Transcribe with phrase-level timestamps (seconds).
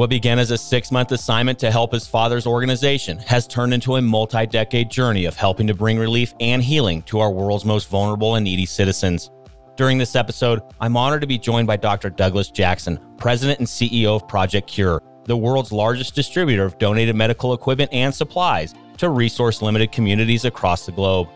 [0.00, 3.96] What began as a six month assignment to help his father's organization has turned into
[3.96, 7.90] a multi decade journey of helping to bring relief and healing to our world's most
[7.90, 9.30] vulnerable and needy citizens.
[9.76, 12.08] During this episode, I'm honored to be joined by Dr.
[12.08, 17.52] Douglas Jackson, President and CEO of Project Cure, the world's largest distributor of donated medical
[17.52, 21.28] equipment and supplies to resource limited communities across the globe.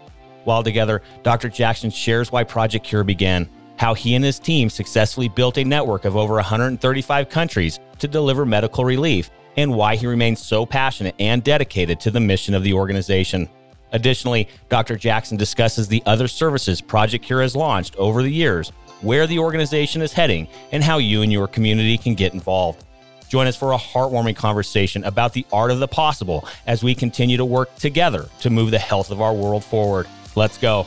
[0.44, 1.50] While together, Dr.
[1.50, 3.46] Jackson shares why Project Cure began,
[3.76, 8.46] how he and his team successfully built a network of over 135 countries to deliver
[8.46, 12.72] medical relief, and why he remains so passionate and dedicated to the mission of the
[12.72, 13.48] organization.
[13.92, 14.96] Additionally, Dr.
[14.96, 18.70] Jackson discusses the other services Project Cure has launched over the years,
[19.02, 22.84] where the organization is heading, and how you and your community can get involved.
[23.28, 27.36] Join us for a heartwarming conversation about the art of the possible as we continue
[27.36, 30.06] to work together to move the health of our world forward.
[30.36, 30.86] Let's go.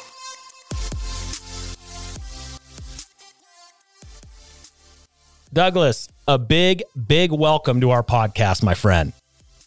[5.53, 9.11] Douglas, a big, big welcome to our podcast, my friend.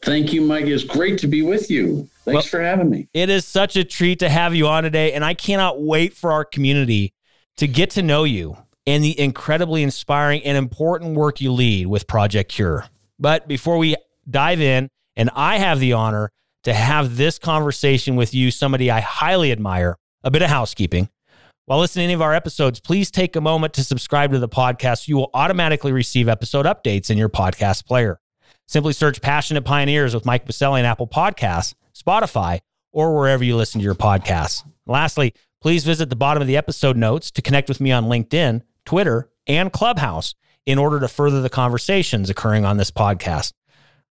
[0.01, 0.65] Thank you, Mike.
[0.65, 2.09] It's great to be with you.
[2.25, 3.09] Thanks well, for having me.
[3.13, 6.33] It is such a treat to have you on today, and I cannot wait for
[6.33, 7.13] our community
[7.59, 12.07] to get to know you and the incredibly inspiring and important work you lead with
[12.07, 12.87] Project Cure.
[13.19, 13.97] But before we
[14.29, 16.31] dive in, and I have the honor
[16.63, 21.11] to have this conversation with you, somebody I highly admire, a bit of housekeeping.
[21.67, 24.51] While listening to any of our episodes, please take a moment to subscribe to the
[24.51, 25.09] podcast.
[25.09, 28.21] You will automatically receive episode updates in your podcast player.
[28.69, 32.59] Simply search Passionate Pioneers with Mike Biselli and Apple Podcasts, Spotify,
[32.93, 34.63] or wherever you listen to your podcasts.
[34.87, 38.61] Lastly, please visit the bottom of the episode notes to connect with me on LinkedIn,
[38.85, 40.35] Twitter, and Clubhouse
[40.67, 43.55] in order to further the conversations occurring on this podcast.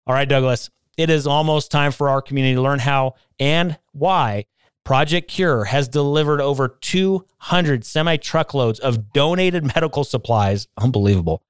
[0.08, 4.46] All right, Douglas, it is almost time for our community to learn how and why
[4.91, 11.44] Project Cure has delivered over 200 semi truckloads of donated medical supplies, unbelievable,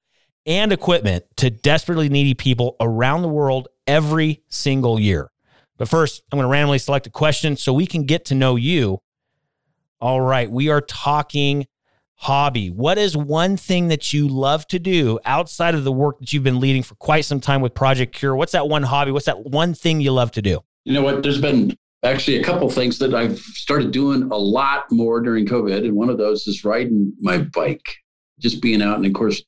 [0.46, 5.32] and equipment to desperately needy people around the world every single year.
[5.76, 8.54] But first, I'm going to randomly select a question so we can get to know
[8.54, 9.00] you.
[10.00, 11.66] All right, we are talking
[12.14, 12.70] hobby.
[12.70, 16.44] What is one thing that you love to do outside of the work that you've
[16.44, 18.36] been leading for quite some time with Project Cure?
[18.36, 19.10] What's that one hobby?
[19.10, 20.60] What's that one thing you love to do?
[20.84, 21.24] You know what?
[21.24, 25.84] There's been actually a couple things that I've started doing a lot more during COVID,
[25.84, 27.96] and one of those is riding my bike,
[28.40, 28.96] just being out.
[28.96, 29.42] And of course,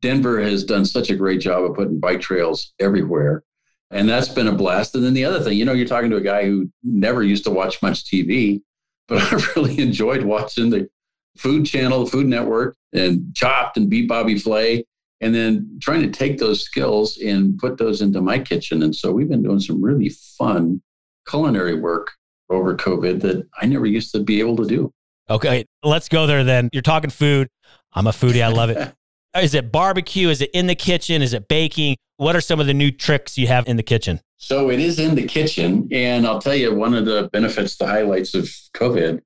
[0.00, 3.42] Denver has done such a great job of putting bike trails everywhere.
[3.90, 4.94] And that's been a blast.
[4.94, 7.44] And then the other thing, you know, you're talking to a guy who never used
[7.44, 8.60] to watch much TV,
[9.06, 10.88] but I really enjoyed watching the
[11.36, 14.84] Food Channel, the Food Network, and Chopped and Beat Bobby Flay,
[15.20, 18.82] and then trying to take those skills and put those into my kitchen.
[18.82, 20.82] And so we've been doing some really fun
[21.28, 22.12] culinary work
[22.50, 24.92] over COVID that I never used to be able to do.
[25.30, 26.70] Okay, let's go there then.
[26.72, 27.48] You're talking food.
[27.92, 28.42] I'm a foodie.
[28.42, 28.94] I love it.
[29.42, 30.30] Is it barbecue?
[30.30, 31.20] Is it in the kitchen?
[31.22, 31.96] Is it baking?
[32.16, 34.20] What are some of the new tricks you have in the kitchen?
[34.38, 35.86] So it is in the kitchen.
[35.92, 39.20] And I'll tell you one of the benefits, the highlights of COVID.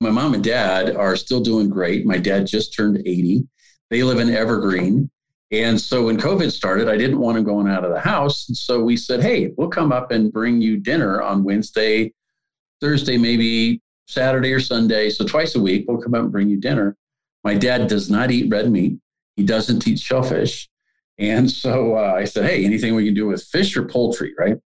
[0.00, 2.04] My mom and dad are still doing great.
[2.04, 3.46] My dad just turned 80.
[3.90, 5.10] They live in Evergreen.
[5.50, 8.46] And so when COVID started, I didn't want him going out of the house.
[8.54, 12.12] So we said, hey, we'll come up and bring you dinner on Wednesday,
[12.80, 15.10] Thursday, maybe Saturday or Sunday.
[15.10, 16.96] So twice a week, we'll come up and bring you dinner.
[17.44, 18.98] My dad does not eat red meat,
[19.36, 20.68] he doesn't eat shellfish.
[21.18, 24.56] And so uh, I said, hey, anything we can do with fish or poultry, right?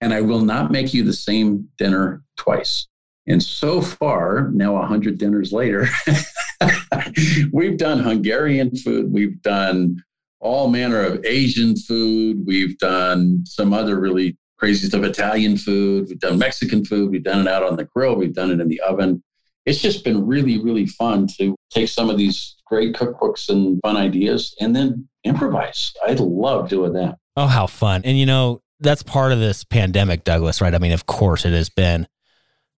[0.00, 2.86] And I will not make you the same dinner twice.
[3.26, 5.88] And so far, now 100 dinners later,
[7.52, 10.02] we've done Hungarian food, we've done
[10.40, 16.20] all manner of Asian food, we've done some other really crazy stuff, Italian food, we've
[16.20, 18.80] done Mexican food, we've done it out on the grill, we've done it in the
[18.80, 19.22] oven.
[19.64, 23.96] It's just been really, really fun to take some of these great cookbooks and fun
[23.96, 25.92] ideas and then improvise.
[26.06, 27.18] I love doing that.
[27.36, 28.02] Oh, how fun.
[28.04, 30.74] And you know, that's part of this pandemic, Douglas, right?
[30.74, 32.06] I mean, of course it has been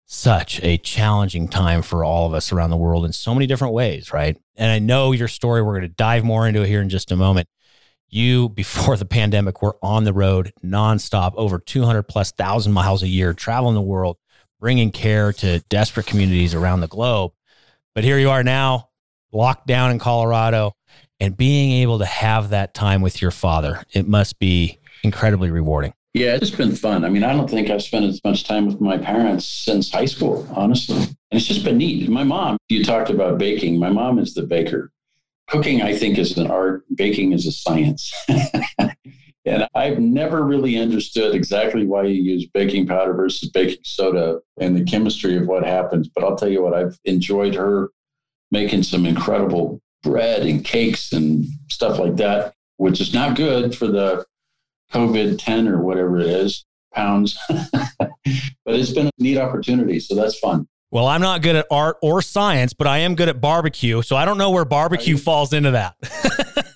[0.09, 3.74] such a challenging time for all of us around the world in so many different
[3.74, 4.38] ways, right?
[4.56, 7.12] And I know your story, we're going to dive more into it here in just
[7.12, 7.50] a moment.
[8.09, 13.07] You, before the pandemic, were on the road nonstop, over 200 plus thousand miles a
[13.07, 14.18] year, traveling the world,
[14.62, 17.33] bringing care to desperate communities around the globe.
[17.94, 18.89] But here you are now,
[19.33, 20.74] locked down in Colorado.
[21.19, 23.83] and being able to have that time with your father.
[23.92, 25.94] It must be incredibly rewarding.
[26.18, 27.06] Yeah, it's been fun.
[27.06, 30.06] I mean, I don't think I've spent as much time with my parents since high
[30.06, 30.98] school, honestly.
[30.98, 32.10] And it's just been neat.
[32.10, 33.78] My mom, you talked about baking.
[33.78, 34.92] My mom is the baker.
[35.48, 36.86] Cooking, I think, is an art.
[36.96, 38.12] Baking is a science.
[39.46, 44.75] and I've never really understood exactly why you use baking powder versus baking soda and
[44.75, 46.10] the chemistry of what happens.
[46.10, 47.92] But I'll tell you what, I've enjoyed her
[48.50, 53.86] making some incredible bread and cakes and stuff like that, which is not good for
[53.86, 54.25] the
[54.94, 57.38] COVID 10 or whatever it is pounds.
[57.50, 58.12] but
[58.66, 60.00] it's been a neat opportunity.
[60.00, 60.68] So that's fun.
[60.89, 64.01] Well, I'm not good at art or science, but I am good at barbecue.
[64.01, 65.95] So I don't know where barbecue falls into that.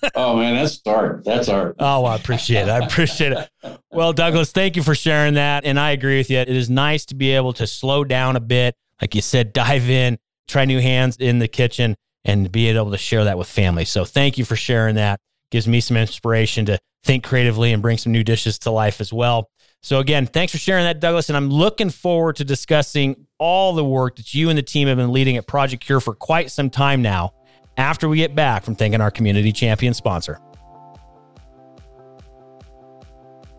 [0.14, 1.24] oh, man, that's art.
[1.24, 1.76] That's art.
[1.78, 2.68] Oh, I appreciate it.
[2.68, 3.48] I appreciate it.
[3.90, 5.64] Well, Douglas, thank you for sharing that.
[5.64, 6.38] And I agree with you.
[6.38, 8.74] It is nice to be able to slow down a bit.
[9.00, 12.98] Like you said, dive in, try new hands in the kitchen, and be able to
[12.98, 13.86] share that with family.
[13.86, 15.20] So thank you for sharing that.
[15.52, 19.12] Gives me some inspiration to think creatively and bring some new dishes to life as
[19.12, 19.50] well.
[19.82, 21.28] So, again, thanks for sharing that, Douglas.
[21.28, 24.96] And I'm looking forward to discussing all the work that you and the team have
[24.96, 27.34] been leading at Project Cure for quite some time now
[27.76, 30.40] after we get back from thanking our community champion sponsor.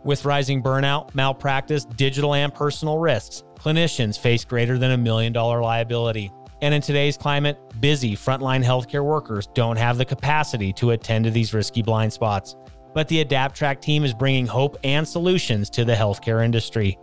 [0.03, 5.61] With rising burnout, malpractice, digital and personal risks, clinicians face greater than a million dollar
[5.61, 6.31] liability.
[6.63, 11.31] And in today's climate, busy frontline healthcare workers don't have the capacity to attend to
[11.31, 12.55] these risky blind spots
[12.93, 16.97] but the AdaptTrack team is bringing hope and solutions to the healthcare industry.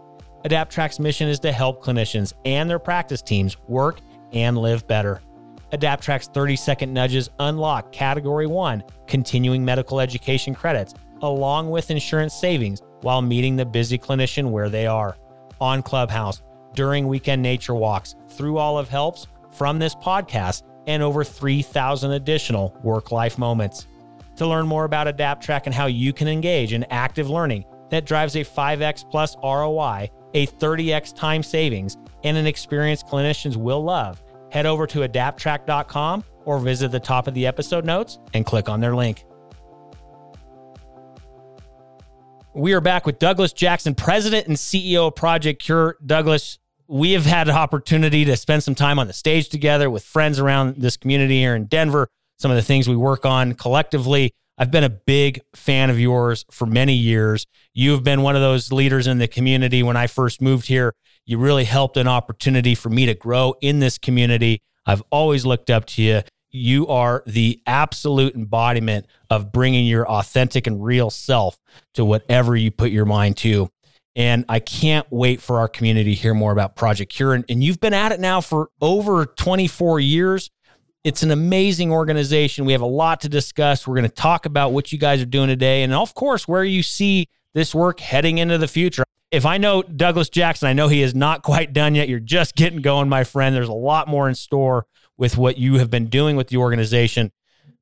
[0.44, 4.00] AdaptTrack's mission is to help clinicians and their practice teams work
[4.32, 5.20] and live better.
[5.72, 12.82] AdaptTrack's 30 second nudges unlock Category 1 continuing medical education credits, along with insurance savings
[13.02, 15.16] while meeting the busy clinician where they are.
[15.60, 16.42] On Clubhouse,
[16.74, 23.12] during weekend nature walks, through Olive Helps, from this podcast, and over 3,000 additional work
[23.12, 23.86] life moments
[24.36, 28.36] to learn more about AdaptTrack and how you can engage in active learning that drives
[28.36, 34.22] a 5x plus ROI, a 30x time savings, and an experience clinicians will love.
[34.50, 38.80] Head over to adapttrack.com or visit the top of the episode notes and click on
[38.80, 39.24] their link.
[42.54, 45.96] We are back with Douglas Jackson, President and CEO of Project Cure.
[46.04, 46.58] Douglas,
[46.90, 50.38] we have had an opportunity to spend some time on the stage together with friends
[50.38, 52.08] around this community here in Denver
[52.40, 54.32] some of the things we work on collectively.
[54.56, 57.46] I've been a big fan of yours for many years.
[57.74, 59.82] You've been one of those leaders in the community.
[59.82, 60.94] When I first moved here,
[61.26, 64.62] you really helped an opportunity for me to grow in this community.
[64.86, 66.22] I've always looked up to you.
[66.50, 71.58] You are the absolute embodiment of bringing your authentic and real self
[71.94, 73.70] to whatever you put your mind to.
[74.16, 77.32] And I can't wait for our community to hear more about Project Cure.
[77.32, 80.50] And, and you've been at it now for over 24 years.
[81.04, 82.64] It's an amazing organization.
[82.64, 83.86] We have a lot to discuss.
[83.86, 86.64] We're going to talk about what you guys are doing today and, of course, where
[86.64, 89.04] you see this work heading into the future.
[89.30, 92.08] If I know Douglas Jackson, I know he is not quite done yet.
[92.08, 93.54] You're just getting going, my friend.
[93.54, 94.86] There's a lot more in store
[95.16, 97.30] with what you have been doing with the organization.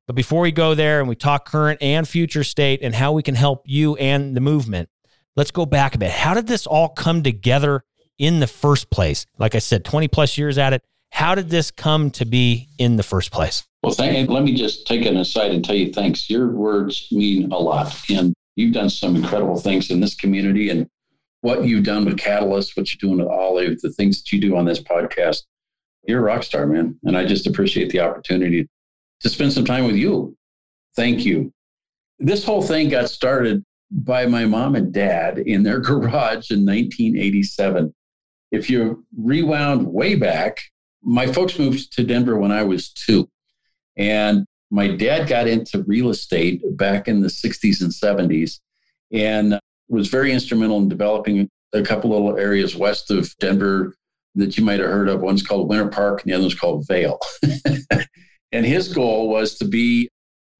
[0.05, 3.23] But before we go there and we talk current and future state and how we
[3.23, 4.89] can help you and the movement,
[5.39, 6.11] let's go back a bit.
[6.11, 7.81] How did this all come together
[8.17, 9.25] in the first place?
[9.37, 10.83] Like I said, 20 plus years at it.
[11.11, 13.63] How did this come to be in the first place?
[13.81, 16.29] Well, thank, let me just take an aside and tell you thanks.
[16.29, 17.97] Your words mean a lot.
[18.09, 20.89] And you've done some incredible things in this community and
[21.39, 24.57] what you've done with Catalyst, what you're doing with Olive, the things that you do
[24.57, 25.43] on this podcast.
[26.05, 26.99] You're a rock star, man.
[27.05, 28.67] And I just appreciate the opportunity
[29.21, 30.35] to spend some time with you.
[30.97, 31.53] Thank you.
[32.19, 37.93] This whole thing got started by my mom and dad in their garage in 1987.
[38.51, 40.57] If you rewound way back,
[41.01, 43.29] my folks moved to Denver when I was two.
[43.97, 48.59] And my dad got into real estate back in the 60s and 70s
[49.11, 53.95] and was very instrumental in developing a couple little areas west of Denver
[54.35, 55.21] that you might have heard of.
[55.21, 57.19] One's called Winter Park and the other's called Vail.
[58.51, 60.09] and his goal was to be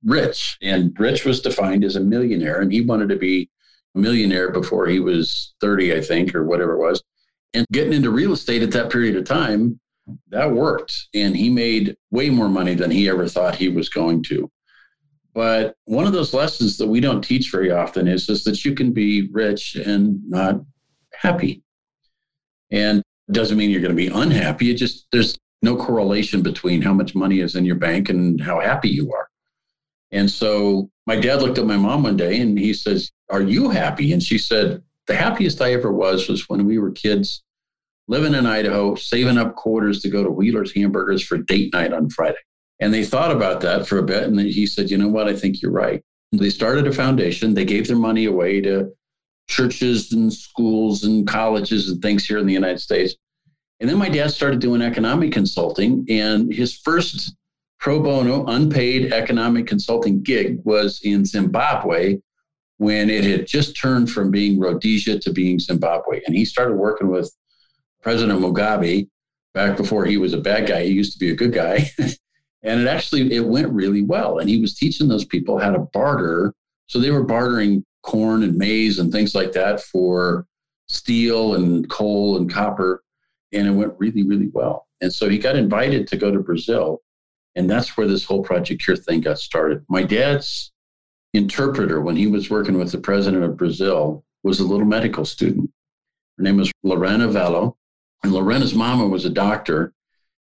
[0.04, 0.58] rich.
[0.62, 2.62] And rich was defined as a millionaire.
[2.62, 3.50] And he wanted to be
[3.96, 7.04] a millionaire before he was 30, I think, or whatever it was.
[7.54, 9.80] And getting into real estate at that period of time
[10.30, 10.94] that worked.
[11.14, 14.50] And he made way more money than he ever thought he was going to.
[15.34, 18.74] But one of those lessons that we don't teach very often is, is that you
[18.74, 20.62] can be rich and not
[21.14, 21.64] happy.
[22.72, 24.72] And doesn't mean you're going to be unhappy.
[24.72, 28.60] It just, there's no correlation between how much money is in your bank and how
[28.60, 29.29] happy you are.
[30.12, 33.70] And so my dad looked at my mom one day and he says, Are you
[33.70, 34.14] happy?
[34.14, 37.44] And she said, The happiest I ever was was when we were kids
[38.08, 42.10] living in Idaho, saving up quarters to go to Wheeler's Hamburgers for date night on
[42.10, 42.38] Friday.
[42.80, 44.24] And they thought about that for a bit.
[44.24, 45.28] And then he said, you know what?
[45.28, 46.02] I think you're right.
[46.32, 47.54] And they started a foundation.
[47.54, 48.92] They gave their money away to
[49.48, 53.16] churches and schools and colleges and things here in the United States.
[53.80, 56.06] And then my dad started doing economic consulting.
[56.10, 57.36] And his first
[57.80, 62.18] pro bono, unpaid economic consulting gig was in Zimbabwe
[62.78, 66.22] when it had just turned from being Rhodesia to being Zimbabwe.
[66.26, 67.34] And he started working with
[68.02, 69.10] President Mugabe
[69.54, 70.84] back before he was a bad guy.
[70.86, 71.90] He used to be a good guy.
[72.64, 74.40] and it actually it went really well.
[74.40, 76.54] And he was teaching those people how to barter.
[76.88, 80.46] So they were bartering corn and maize and things like that for
[80.88, 83.04] steel and coal and copper.
[83.52, 84.88] And it went really, really well.
[85.02, 87.02] And so he got invited to go to Brazil.
[87.56, 89.84] And that's where this whole Project Cure thing got started.
[89.90, 90.72] My dad's
[91.34, 95.70] interpreter, when he was working with the president of Brazil, was a little medical student.
[96.38, 97.76] Her name was Lorena Vello.
[98.24, 99.94] And Lorena's mama was a doctor.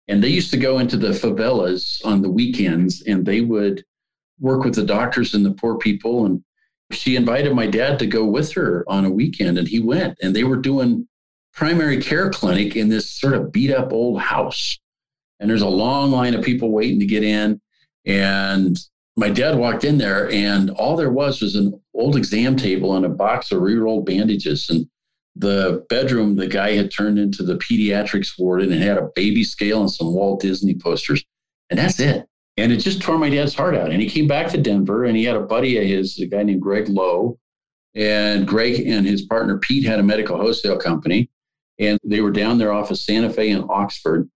[0.08, 3.84] And they used to go into the favelas on the weekends and they would
[4.38, 6.26] work with the doctors and the poor people.
[6.26, 6.44] And
[6.92, 10.16] she invited my dad to go with her on a weekend and he went.
[10.22, 11.08] And they were doing
[11.52, 14.78] primary care clinic in this sort of beat up old house.
[15.40, 17.60] And there's a long line of people waiting to get in.
[18.04, 18.78] And
[19.16, 23.04] my dad walked in there and all there was was an old exam table and
[23.04, 24.68] a box of re-rolled bandages.
[24.70, 24.86] And
[25.34, 29.44] the bedroom the guy had turned into the pediatrics ward and it had a baby
[29.44, 31.24] scale and some Walt Disney posters.
[31.70, 32.26] And that's it.
[32.56, 33.90] And it just tore my dad's heart out.
[33.90, 36.42] And he came back to Denver and he had a buddy of his, a guy
[36.42, 37.38] named Greg Lowe.
[37.94, 41.30] And Greg and his partner Pete had a medical wholesale company.
[41.78, 44.28] And they were down there off of Santa Fe and Oxford.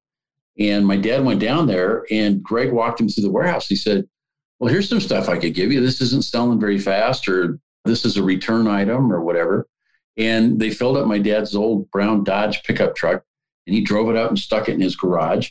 [0.61, 3.67] And my dad went down there and Greg walked him through the warehouse.
[3.67, 4.07] He said,
[4.59, 5.81] Well, here's some stuff I could give you.
[5.81, 9.67] This isn't selling very fast, or this is a return item, or whatever.
[10.19, 13.25] And they filled up my dad's old brown Dodge pickup truck
[13.67, 15.51] and he drove it out and stuck it in his garage.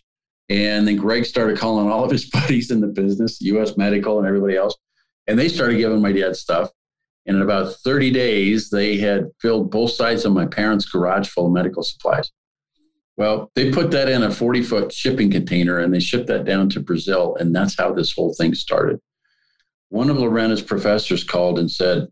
[0.49, 4.27] And then Greg started calling all of his buddies in the business, US Medical and
[4.27, 4.75] everybody else.
[5.27, 6.69] And they started giving my dad stuff.
[7.25, 11.47] And in about 30 days, they had filled both sides of my parents' garage full
[11.47, 12.31] of medical supplies.
[13.19, 16.69] Well, they put that in a 40 foot shipping container and they shipped that down
[16.69, 17.35] to Brazil.
[17.37, 19.01] And that's how this whole thing started.
[19.89, 22.07] One of Lorena's professors called and said,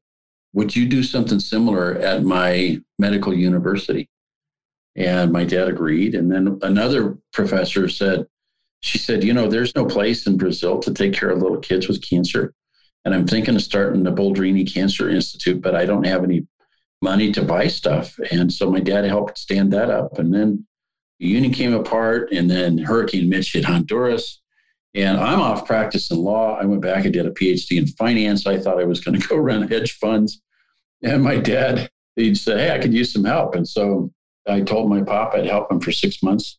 [0.51, 4.09] would you do something similar at my medical university?
[4.97, 6.13] And my dad agreed.
[6.13, 8.27] And then another professor said,
[8.81, 11.87] she said, you know, there's no place in Brazil to take care of little kids
[11.87, 12.53] with cancer.
[13.05, 16.45] And I'm thinking of starting the Boldrini Cancer Institute, but I don't have any
[17.01, 18.19] money to buy stuff.
[18.29, 20.19] And so my dad helped stand that up.
[20.19, 20.66] And then
[21.19, 24.41] the union came apart, and then Hurricane Mitch hit Honduras.
[24.93, 26.55] And I'm off practice in law.
[26.55, 28.47] I went back and did a PhD in finance.
[28.47, 30.41] I thought I was going to go run hedge funds.
[31.03, 33.55] And my dad, he'd say, Hey, I could use some help.
[33.55, 34.11] And so
[34.47, 36.57] I told my pop I'd help him for six months.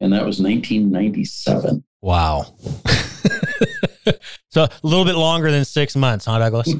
[0.00, 1.84] And that was 1997.
[2.00, 2.46] Wow.
[4.48, 6.74] so a little bit longer than six months, huh, Douglas?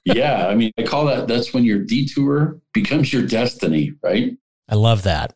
[0.04, 0.46] yeah.
[0.46, 4.36] I mean, I call that that's when your detour becomes your destiny, right?
[4.68, 5.34] I love that.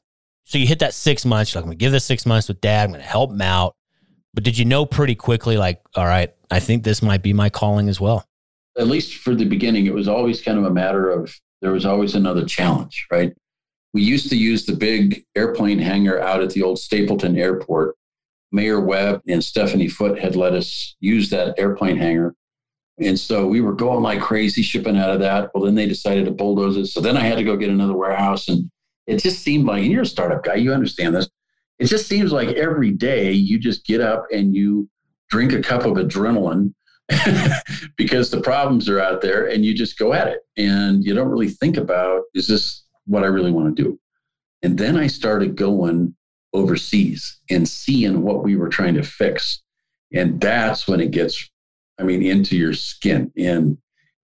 [0.52, 1.54] So you hit that six months.
[1.54, 2.90] You're like, I'm to give this six months with dad.
[2.90, 3.75] I'm to help him out.
[4.35, 7.49] But did you know pretty quickly, like, all right, I think this might be my
[7.49, 8.26] calling as well?
[8.76, 11.87] At least for the beginning, it was always kind of a matter of there was
[11.87, 13.32] always another challenge, right?
[13.94, 17.97] We used to use the big airplane hangar out at the old Stapleton Airport.
[18.52, 22.35] Mayor Webb and Stephanie Foote had let us use that airplane hangar.
[22.99, 25.50] And so we were going like crazy shipping out of that.
[25.54, 26.88] Well, then they decided to bulldoze it.
[26.88, 28.49] So then I had to go get another warehouse.
[28.49, 28.71] And
[29.06, 31.28] it just seemed like, you're a startup guy, you understand this
[31.82, 34.88] it just seems like every day you just get up and you
[35.30, 36.73] drink a cup of adrenaline
[37.97, 41.28] because the problems are out there and you just go at it and you don't
[41.28, 43.99] really think about is this what I really want to do?
[44.62, 46.14] And then I started going
[46.54, 49.61] overseas and seeing what we were trying to fix.
[50.14, 51.50] And that's when it gets,
[51.99, 53.32] I mean, into your skin.
[53.37, 53.76] And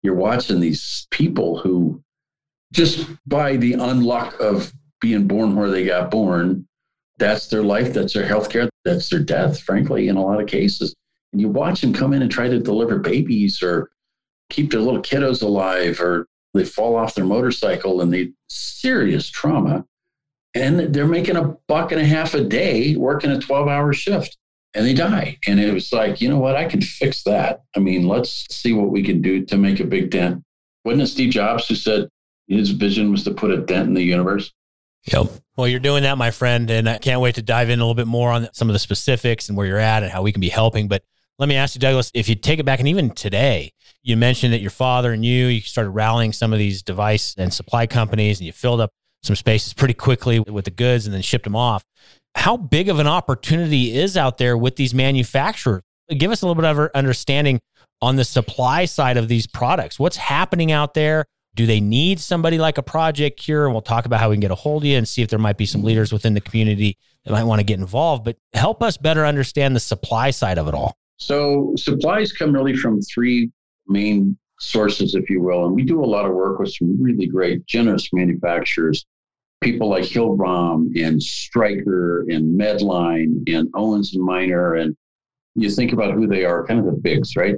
[0.03, 2.03] you're watching these people who
[2.73, 4.71] just by the unluck of
[5.01, 6.67] being born where they got born,
[7.17, 10.47] that's their life, that's their health care, that's their death, frankly, in a lot of
[10.47, 10.95] cases.
[11.31, 13.89] And you watch them come in and try to deliver babies or
[14.49, 19.85] keep their little kiddos alive, or they fall off their motorcycle and they serious trauma.
[20.53, 24.37] And they're making a buck and a half a day working a 12 hour shift
[24.73, 25.37] and they die.
[25.47, 26.55] And it was like, you know what?
[26.55, 27.61] I can fix that.
[27.75, 30.43] I mean, let's see what we can do to make a big dent.
[30.85, 32.07] Wasn't it Steve Jobs who said
[32.47, 34.53] his vision was to put a dent in the universe?
[35.11, 35.27] Yep.
[35.55, 37.95] Well, you're doing that, my friend, and I can't wait to dive in a little
[37.95, 40.41] bit more on some of the specifics and where you're at and how we can
[40.41, 40.87] be helping.
[40.87, 41.03] But
[41.39, 43.71] let me ask you, Douglas, if you take it back, and even today,
[44.03, 47.53] you mentioned that your father and you, you started rallying some of these device and
[47.53, 48.91] supply companies, and you filled up
[49.23, 51.83] some spaces pretty quickly with the goods and then shipped them off.
[52.35, 55.81] how big of an opportunity is out there with these manufacturers?
[56.17, 57.59] Give us a little bit of understanding
[58.01, 59.99] on the supply side of these products.
[59.99, 61.25] What's happening out there?
[61.57, 63.65] Do they need somebody like a Project Cure?
[63.65, 65.29] And we'll talk about how we can get a hold of you and see if
[65.29, 68.23] there might be some leaders within the community that might want to get involved.
[68.23, 70.95] But help us better understand the supply side of it all.
[71.17, 73.49] So, supplies come really from three
[73.87, 75.65] main sources, if you will.
[75.65, 79.03] And we do a lot of work with some really great, generous manufacturers,
[79.59, 84.75] people like Hill-Rom and Stryker and Medline and Owens and Minor.
[84.75, 84.95] And
[85.55, 87.55] you think about who they are, kind of the bigs, right?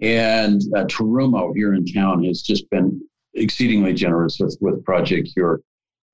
[0.00, 3.02] And uh, Terumo here in town has just been
[3.34, 5.60] exceedingly generous with, with Project Cure,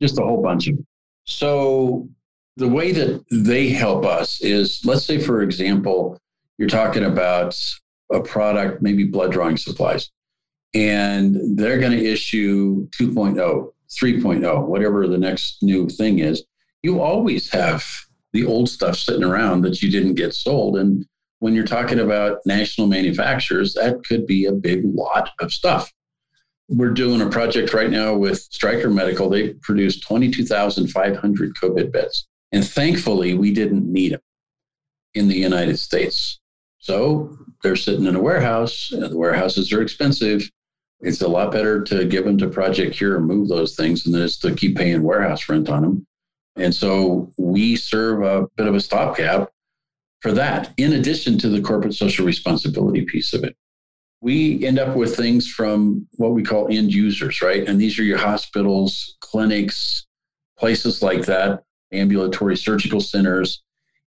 [0.00, 0.86] just a whole bunch of them.
[1.24, 2.08] So
[2.56, 6.18] the way that they help us is, let's say, for example,
[6.58, 7.56] you're talking about
[8.12, 10.10] a product, maybe blood drawing supplies,
[10.74, 16.44] and they're going to issue 2.0, 3.0, whatever the next new thing is.
[16.82, 17.84] You always have
[18.32, 20.76] the old stuff sitting around that you didn't get sold.
[20.76, 21.06] And
[21.38, 25.92] when you're talking about national manufacturers, that could be a big lot of stuff.
[26.68, 29.30] We're doing a project right now with Stryker Medical.
[29.30, 32.26] They produced 22,500 COVID beds.
[32.52, 34.20] And thankfully, we didn't need them
[35.14, 36.40] in the United States.
[36.78, 38.88] So they're sitting in a warehouse.
[38.90, 40.48] The warehouses are expensive.
[41.00, 44.14] It's a lot better to give them to Project Cure and move those things than
[44.14, 46.06] it is to keep paying warehouse rent on them.
[46.56, 49.50] And so we serve a bit of a stopgap
[50.20, 53.56] for that, in addition to the corporate social responsibility piece of it.
[54.20, 57.66] We end up with things from what we call end users, right?
[57.68, 60.06] And these are your hospitals, clinics,
[60.58, 63.62] places like that, ambulatory surgical centers.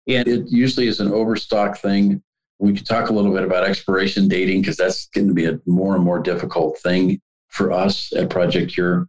[0.06, 2.22] And it usually is an overstock thing.
[2.58, 5.60] We could talk a little bit about expiration dating because that's going to be a
[5.66, 9.08] more and more difficult thing for us at Project Cure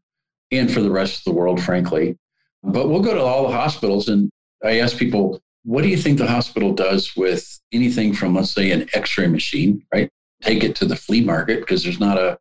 [0.52, 2.18] and for the rest of the world, frankly.
[2.64, 4.30] But we'll go to all the hospitals and
[4.64, 8.72] I ask people, what do you think the hospital does with anything from, let's say,
[8.72, 10.10] an x ray machine, right?
[10.42, 12.40] Take it to the flea market because there's not a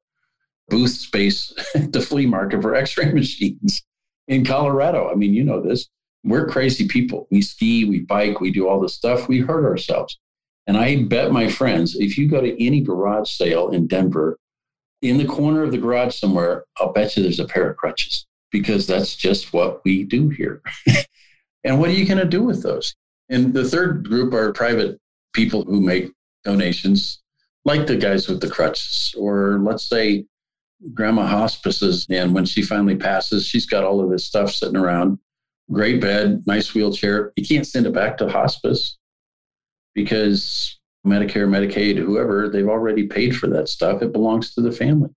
[0.69, 3.83] booth space at the flea market for x ray machines
[4.29, 5.11] in Colorado.
[5.11, 5.89] I mean, you know this.
[6.25, 7.27] We're crazy people.
[7.31, 9.29] We ski, we bike, we do all this stuff.
[9.29, 10.19] We hurt ourselves.
[10.67, 14.39] And I bet my friends, if you go to any garage sale in Denver,
[15.01, 18.27] in the corner of the garage somewhere, I'll bet you there's a pair of crutches
[18.51, 20.61] because that's just what we do here.
[21.65, 22.95] and what are you going to do with those?
[23.31, 24.99] And the third group are private
[25.33, 26.11] people who make
[26.45, 27.23] donations,
[27.65, 30.25] like the guys with the crutches, or let's say
[30.95, 32.07] grandma hospices.
[32.11, 35.19] And when she finally passes, she's got all of this stuff sitting around.
[35.71, 37.33] Great bed, nice wheelchair.
[37.37, 38.97] You can't send it back to hospice
[39.95, 44.03] because Medicare, Medicaid, whoever, they've already paid for that stuff.
[44.03, 45.11] It belongs to the family,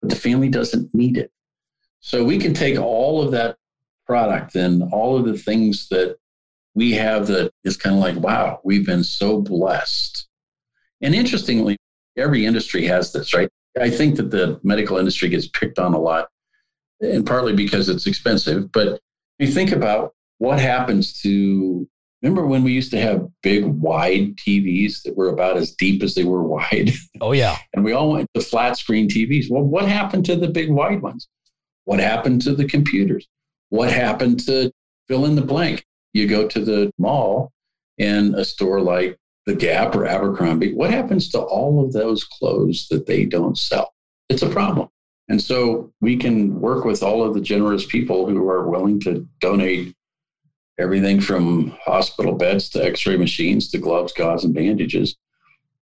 [0.00, 1.30] but the family doesn't need it.
[2.00, 3.56] So we can take all of that
[4.06, 6.16] product and all of the things that
[6.74, 10.26] we have that is kind of like, wow, we've been so blessed.
[11.00, 11.76] And interestingly,
[12.16, 13.48] every industry has this, right?
[13.80, 16.28] I think that the medical industry gets picked on a lot,
[17.00, 18.70] and partly because it's expensive.
[18.72, 19.00] But
[19.38, 21.88] you think about what happens to
[22.20, 26.14] remember when we used to have big wide TVs that were about as deep as
[26.14, 26.92] they were wide?
[27.20, 27.56] Oh, yeah.
[27.74, 29.46] and we all went to flat screen TVs.
[29.50, 31.28] Well, what happened to the big wide ones?
[31.84, 33.26] What happened to the computers?
[33.70, 34.70] What happened to
[35.08, 35.84] fill in the blank?
[36.12, 37.52] you go to the mall
[37.98, 42.86] and a store like the Gap or Abercrombie, what happens to all of those clothes
[42.90, 43.92] that they don't sell?
[44.28, 44.88] It's a problem.
[45.28, 49.26] And so we can work with all of the generous people who are willing to
[49.40, 49.94] donate
[50.78, 55.16] everything from hospital beds to x ray machines to gloves, gauze, and bandages.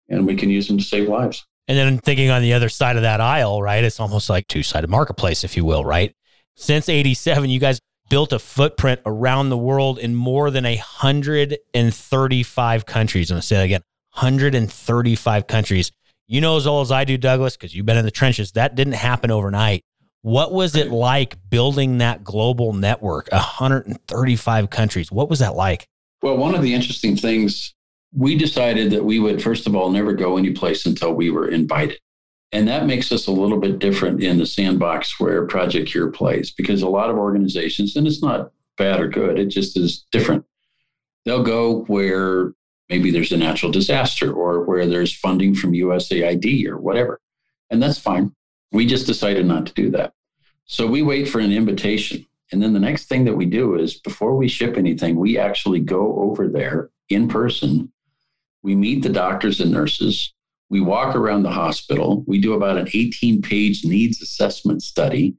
[0.09, 1.47] And we can use them to save lives.
[1.69, 3.85] And then thinking on the other side of that aisle, right?
[3.85, 6.15] It's almost like two sided marketplace, if you will, right?
[6.57, 13.31] Since 87, you guys built a footprint around the world in more than 135 countries.
[13.31, 13.81] I'm going to say that again
[14.15, 15.91] 135 countries.
[16.27, 18.53] You know as well as I do, Douglas, because you've been in the trenches.
[18.53, 19.83] That didn't happen overnight.
[20.23, 25.11] What was it like building that global network, 135 countries?
[25.11, 25.87] What was that like?
[26.21, 27.73] Well, one of the interesting things,
[28.15, 31.49] we decided that we would, first of all, never go any place until we were
[31.49, 31.99] invited.
[32.53, 36.51] And that makes us a little bit different in the sandbox where Project Cure plays
[36.51, 40.45] because a lot of organizations, and it's not bad or good, it just is different.
[41.25, 42.53] They'll go where
[42.89, 47.21] maybe there's a natural disaster or where there's funding from USAID or whatever.
[47.71, 48.35] And that's fine.
[48.73, 50.13] We just decided not to do that.
[50.65, 52.27] So we wait for an invitation.
[52.53, 55.81] And then the next thing that we do is before we ship anything, we actually
[55.81, 57.93] go over there in person.
[58.63, 60.35] We meet the doctors and nurses.
[60.71, 62.25] We walk around the hospital.
[62.27, 65.35] We do about an 18 page needs assessment study.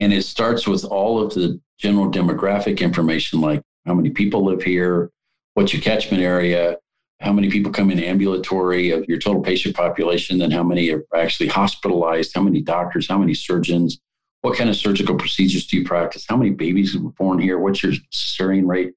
[0.00, 4.62] And it starts with all of the general demographic information like how many people live
[4.62, 5.10] here,
[5.54, 6.76] what's your catchment area,
[7.20, 11.04] how many people come in ambulatory of your total patient population, then how many are
[11.14, 14.00] actually hospitalized, how many doctors, how many surgeons,
[14.40, 17.82] what kind of surgical procedures do you practice, how many babies were born here, what's
[17.82, 18.92] your cesarean rate.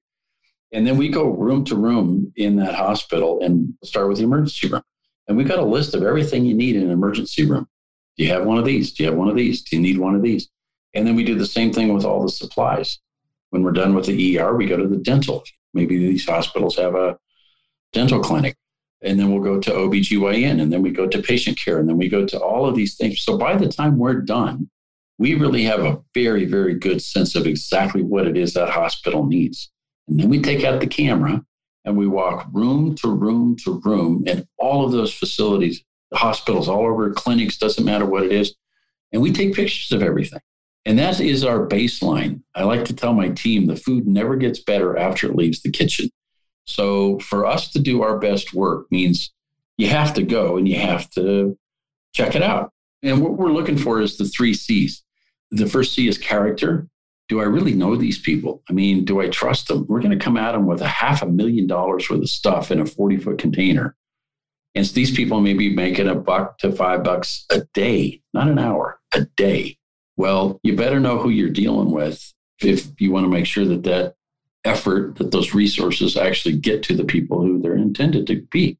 [0.72, 4.68] And then we go room to room in that hospital and start with the emergency
[4.68, 4.82] room.
[5.28, 7.66] And we've got a list of everything you need in an emergency room.
[8.16, 8.92] Do you have one of these?
[8.92, 9.62] Do you have one of these?
[9.62, 10.48] Do you need one of these?
[10.94, 12.98] And then we do the same thing with all the supplies.
[13.50, 15.44] When we're done with the ER, we go to the dental.
[15.74, 17.18] Maybe these hospitals have a
[17.92, 18.56] dental clinic.
[19.02, 21.98] And then we'll go to OBGYN and then we go to patient care and then
[21.98, 23.20] we go to all of these things.
[23.20, 24.70] So by the time we're done,
[25.18, 29.26] we really have a very, very good sense of exactly what it is that hospital
[29.26, 29.70] needs.
[30.08, 31.44] And then we take out the camera
[31.86, 36.84] and we walk room to room to room in all of those facilities, hospitals, all
[36.84, 38.54] over clinics, doesn't matter what it is.
[39.12, 40.40] And we take pictures of everything.
[40.84, 42.42] And that is our baseline.
[42.54, 45.70] I like to tell my team the food never gets better after it leaves the
[45.70, 46.10] kitchen.
[46.64, 49.32] So for us to do our best work means
[49.78, 51.56] you have to go and you have to
[52.14, 52.72] check it out.
[53.02, 55.04] And what we're looking for is the three C's.
[55.52, 56.88] The first C is character.
[57.28, 58.62] Do I really know these people?
[58.68, 59.86] I mean, do I trust them?
[59.88, 62.70] We're going to come at them with a half a million dollars worth of stuff
[62.70, 63.96] in a 40 foot container.
[64.74, 68.48] And so these people may be making a buck to five bucks a day, not
[68.48, 69.78] an hour, a day.
[70.16, 73.82] Well, you better know who you're dealing with if you want to make sure that
[73.84, 74.14] that
[74.64, 78.78] effort, that those resources actually get to the people who they're intended to be.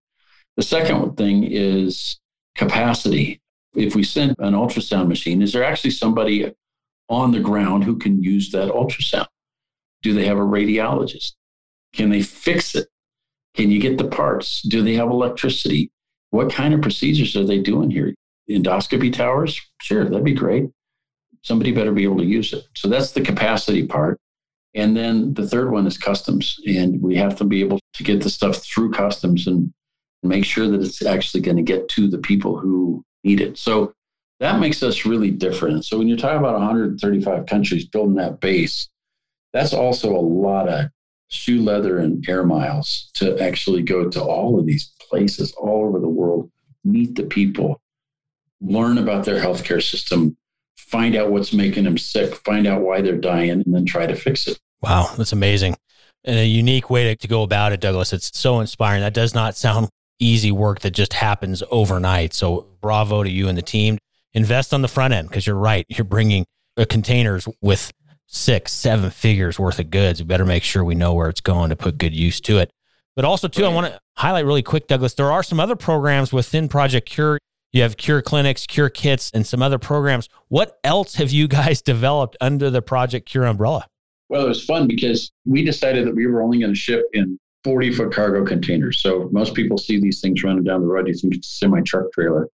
[0.56, 2.18] The second thing is
[2.56, 3.40] capacity.
[3.74, 6.52] If we send an ultrasound machine, is there actually somebody
[7.08, 9.26] on the ground who can use that ultrasound?
[10.02, 11.32] Do they have a radiologist?
[11.92, 12.88] Can they fix it?
[13.54, 14.62] Can you get the parts?
[14.62, 15.90] Do they have electricity?
[16.30, 18.14] What kind of procedures are they doing here?
[18.50, 19.60] Endoscopy towers?
[19.80, 20.68] Sure, that'd be great.
[21.42, 22.64] Somebody better be able to use it.
[22.74, 24.18] So that's the capacity part.
[24.74, 26.56] And then the third one is customs.
[26.66, 29.72] And we have to be able to get the stuff through customs and
[30.22, 33.56] make sure that it's actually going to get to the people who need it.
[33.56, 33.92] So
[34.40, 35.84] that makes us really different.
[35.84, 38.88] So when you're talking about 135 countries building that base,
[39.52, 40.86] that's also a lot of
[41.28, 45.98] shoe leather and air miles to actually go to all of these places all over
[45.98, 46.50] the world,
[46.84, 47.80] meet the people,
[48.60, 50.36] learn about their healthcare system,
[50.76, 54.14] find out what's making them sick, find out why they're dying, and then try to
[54.14, 54.58] fix it.
[54.82, 55.76] Wow, that's amazing.
[56.24, 58.12] And a unique way to, to go about it, Douglas.
[58.12, 59.00] It's so inspiring.
[59.00, 62.34] That does not sound easy work that just happens overnight.
[62.34, 63.98] So bravo to you and the team.
[64.36, 65.86] Invest on the front end because you're right.
[65.88, 66.44] You're bringing
[66.76, 67.90] uh, containers with
[68.26, 70.20] six, seven figures worth of goods.
[70.20, 72.70] We better make sure we know where it's going to put good use to it.
[73.14, 73.70] But also, too, right.
[73.70, 77.38] I want to highlight really quick, Douglas, there are some other programs within Project Cure.
[77.72, 80.28] You have Cure Clinics, Cure Kits, and some other programs.
[80.48, 83.86] What else have you guys developed under the Project Cure umbrella?
[84.28, 87.38] Well, it was fun because we decided that we were only going to ship in
[87.64, 89.00] 40 foot cargo containers.
[89.00, 91.08] So most people see these things running down the road.
[91.08, 92.50] You think it's a semi truck trailer.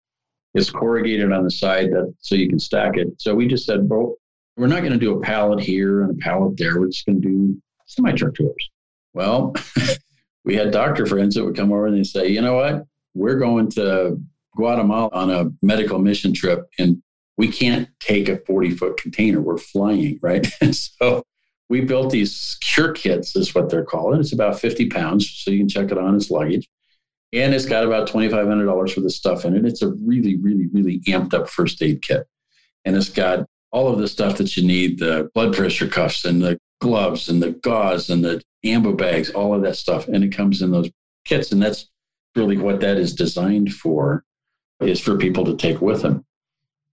[0.54, 3.08] It's corrugated on the side that so you can stack it.
[3.20, 4.16] So we just said, well,
[4.56, 6.80] we're not going to do a pallet here and a pallet there.
[6.80, 8.70] We're just going to do semi truck trailers.
[9.14, 9.54] Well,
[10.46, 12.86] we had doctor friends that would come over and they say, you know what?
[13.14, 14.20] We're going to
[14.56, 17.02] Guatemala on a medical mission trip and
[17.38, 19.40] we can't take a 40 foot container.
[19.40, 20.48] We're flying, right?
[20.60, 21.24] And so
[21.70, 24.18] we built these cure kits, is what they're called.
[24.20, 26.68] It's about 50 pounds, so you can check it on as luggage.
[27.34, 29.66] And it's got about $2,500 for the stuff in it.
[29.66, 32.26] It's a really, really, really amped up first aid kit.
[32.86, 36.42] And it's got all of the stuff that you need the blood pressure cuffs and
[36.42, 40.08] the gloves and the gauze and the Ambu bags, all of that stuff.
[40.08, 40.90] And it comes in those
[41.26, 41.52] kits.
[41.52, 41.90] And that's
[42.36, 44.24] really what that is designed for,
[44.80, 46.24] is for people to take with them.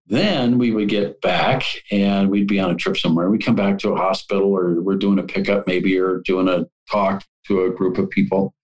[0.07, 3.31] Then we would get back and we'd be on a trip somewhere.
[3.31, 6.67] We come back to a hospital or we're doing a pickup maybe or doing a
[6.91, 8.55] talk to a group of people.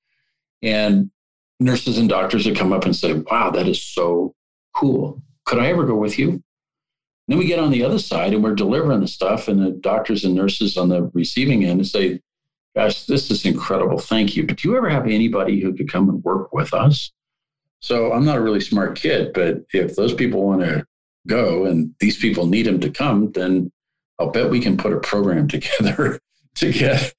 [0.62, 1.10] And
[1.60, 4.34] nurses and doctors would come up and say, Wow, that is so
[4.74, 5.22] cool.
[5.44, 6.42] Could I ever go with you?
[7.30, 10.24] then we get on the other side and we're delivering the stuff, and the doctors
[10.24, 12.20] and nurses on the receiving end say,
[12.74, 13.98] Gosh, this is incredible.
[13.98, 14.46] Thank you.
[14.46, 17.12] But do you ever have anybody who could come and work with us?
[17.80, 20.84] So I'm not a really smart kid, but if those people want to
[21.26, 23.72] go and these people need them to come, then
[24.18, 26.20] I'll bet we can put a program together
[26.56, 27.12] to get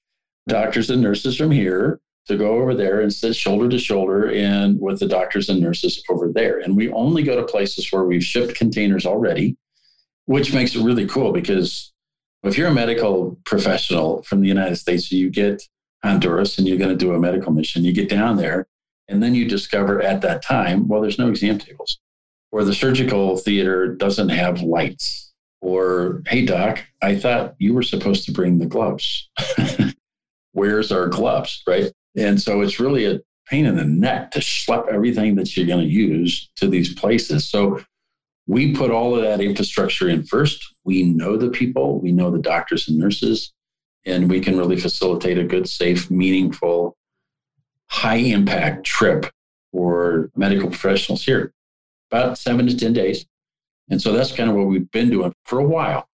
[0.48, 2.00] doctors and nurses from here
[2.32, 6.04] to go over there and sit shoulder to shoulder and with the doctors and nurses
[6.10, 6.60] over there.
[6.60, 9.58] And we only go to places where we've shipped containers already,
[10.26, 11.94] which makes it really cool because
[12.44, 15.62] if you're a medical professional from the United States, you get
[16.04, 18.68] Honduras and you're going to do a medical mission, you get down there
[19.08, 22.00] and then you discover at that time, well, there's no exam tables
[22.52, 28.26] or the surgical theater doesn't have lights or hey doc i thought you were supposed
[28.26, 29.30] to bring the gloves
[30.54, 31.92] Where's our gloves, right?
[32.16, 35.86] And so it's really a pain in the neck to schlep everything that you're going
[35.86, 37.50] to use to these places.
[37.50, 37.80] So
[38.48, 40.76] we put all of that infrastructure in first.
[40.84, 43.54] We know the people, we know the doctors and nurses,
[44.06, 46.98] and we can really facilitate a good, safe, meaningful,
[47.88, 49.30] high impact trip
[49.72, 51.54] for medical professionals here.
[52.12, 53.26] About seven to 10 days.
[53.90, 56.08] And so that's kind of what we've been doing for a while.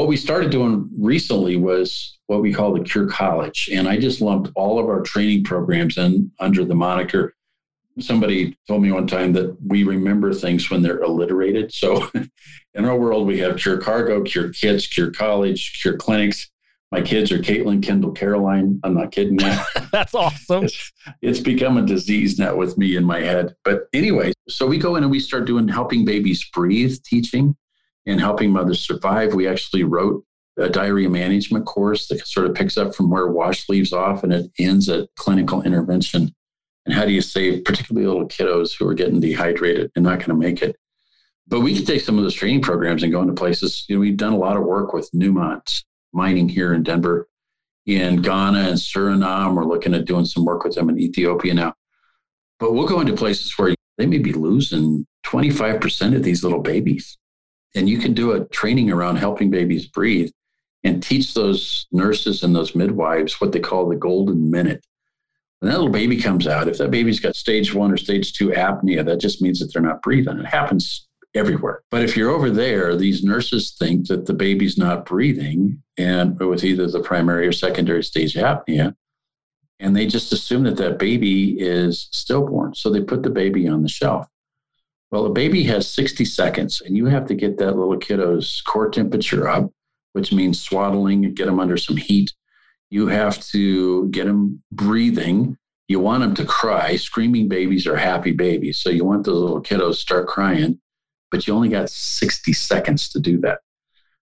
[0.00, 3.68] What we started doing recently was what we call the Cure College.
[3.70, 7.34] And I just lumped all of our training programs in under the moniker.
[7.98, 11.70] Somebody told me one time that we remember things when they're alliterated.
[11.74, 12.10] So
[12.74, 16.50] in our world, we have Cure Cargo, Cure Kits, Cure College, Cure Clinics.
[16.90, 18.80] My kids are Caitlin, Kendall, Caroline.
[18.82, 19.54] I'm not kidding you.
[19.92, 20.64] That's awesome.
[20.64, 23.54] It's, it's become a disease now with me in my head.
[23.64, 27.54] But anyway, so we go in and we start doing helping babies breathe teaching
[28.06, 29.34] and helping mothers survive.
[29.34, 30.24] We actually wrote
[30.56, 34.32] a diarrhea management course that sort of picks up from where WASH leaves off and
[34.32, 36.34] it ends at clinical intervention.
[36.86, 40.28] And how do you save particularly little kiddos who are getting dehydrated and not going
[40.28, 40.76] to make it?
[41.46, 43.84] But we can take some of those training programs and go into places.
[43.88, 45.82] You know, we've done a lot of work with Newmont
[46.12, 47.28] mining here in Denver,
[47.86, 49.54] in Ghana and Suriname.
[49.54, 51.74] We're looking at doing some work with them in Ethiopia now.
[52.58, 57.18] But we'll go into places where they may be losing 25% of these little babies.
[57.74, 60.30] And you can do a training around helping babies breathe
[60.82, 64.84] and teach those nurses and those midwives what they call the golden minute.
[65.60, 68.48] When that little baby comes out, if that baby's got stage one or stage two
[68.48, 70.38] apnea, that just means that they're not breathing.
[70.38, 71.82] It happens everywhere.
[71.90, 76.64] But if you're over there, these nurses think that the baby's not breathing and with
[76.64, 78.94] either the primary or secondary stage apnea.
[79.78, 82.74] And they just assume that that baby is stillborn.
[82.74, 84.26] So they put the baby on the shelf.
[85.10, 88.90] Well, a baby has 60 seconds, and you have to get that little kiddo's core
[88.90, 89.70] temperature up,
[90.12, 92.32] which means swaddling, get them under some heat.
[92.90, 95.56] You have to get them breathing.
[95.88, 96.96] You want them to cry.
[96.96, 98.78] Screaming babies are happy babies.
[98.78, 100.80] So you want those little kiddos to start crying
[101.30, 103.60] but you only got 60 seconds to do that.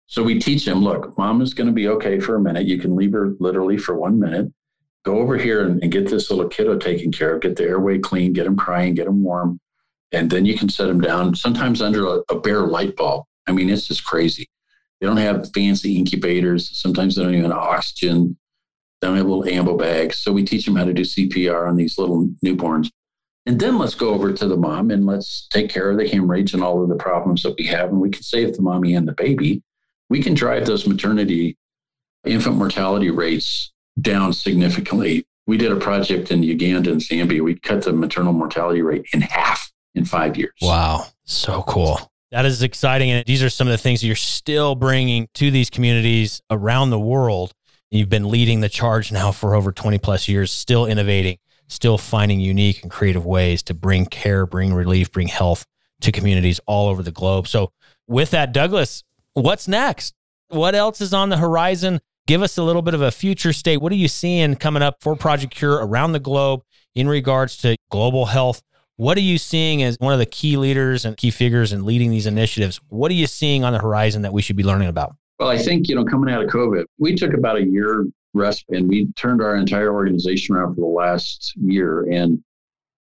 [0.07, 2.66] So we teach him look, mom is going to be okay for a minute.
[2.66, 4.53] You can leave her literally for one minute.
[5.05, 7.99] Go over here and, and get this little kiddo taken care of, get the airway
[7.99, 9.61] clean, get him crying, get him warm.
[10.12, 13.25] And then you can set them down, sometimes under a, a bare light bulb.
[13.47, 14.49] I mean, it's just crazy.
[15.01, 16.71] They don't have fancy incubators.
[16.79, 18.37] Sometimes they don't even have oxygen.
[19.01, 20.19] They don't have little Ambu bags.
[20.19, 22.90] So we teach them how to do CPR on these little newborns.
[23.45, 26.55] And then let's go over to the mom and let's take care of the hemorrhage
[26.55, 27.90] and all of the problems that we have.
[27.90, 29.62] And we can save the mommy and the baby.
[30.09, 31.57] We can drive those maternity
[32.25, 35.27] infant mortality rates down significantly.
[35.47, 37.42] We did a project in Uganda and Zambia.
[37.42, 40.53] We cut the maternal mortality rate in half in five years.
[40.63, 41.07] Wow.
[41.25, 42.13] So cool.
[42.31, 43.11] That is exciting.
[43.11, 46.99] And these are some of the things you're still bringing to these communities around the
[47.01, 47.53] world.
[47.91, 52.41] You've been leading the charge now for over 20 plus years, still innovating still finding
[52.41, 55.67] unique and creative ways to bring care, bring relief, bring health
[56.01, 57.49] to communities all over the globe.
[57.49, 57.73] So,
[58.07, 59.03] with that, Douglas,
[59.35, 60.15] what's next?
[60.49, 62.01] What else is on the horizon?
[62.27, 63.79] Give us a little bit of a future state.
[63.79, 66.63] What are you seeing coming up for Project Cure around the globe
[66.95, 68.63] in regards to global health?
[68.97, 72.11] What are you seeing as one of the key leaders and key figures in leading
[72.11, 72.81] these initiatives?
[72.89, 75.15] What are you seeing on the horizon that we should be learning about?
[75.39, 78.07] Well, I think, you know, coming out of COVID, we took about a year
[78.37, 78.65] rest.
[78.69, 82.43] And we turned our entire organization around for the last year and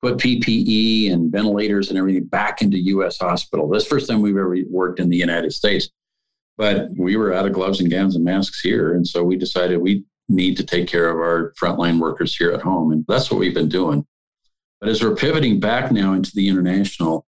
[0.03, 3.19] put PPE and ventilators and everything back into U.S.
[3.19, 3.69] hospital.
[3.69, 5.91] That's first time we've ever worked in the United States.
[6.57, 8.95] But we were out of gloves and gowns and masks here.
[8.95, 12.63] And so we decided we need to take care of our frontline workers here at
[12.63, 12.93] home.
[12.93, 14.05] And that's what we've been doing.
[14.81, 17.27] But as we're pivoting back now into the international,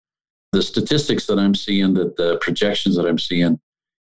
[0.53, 3.61] the statistics that I'm seeing, that the projections that I'm seeing,